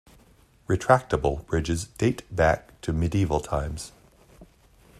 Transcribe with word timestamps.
Retractable 0.67 1.45
bridges 1.45 1.83
date 1.85 2.23
back 2.35 2.81
to 2.81 2.91
medieval 2.91 3.39
times. 3.39 3.91